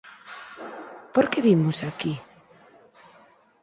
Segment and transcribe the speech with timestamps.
[1.13, 2.13] Por que vimos aquí?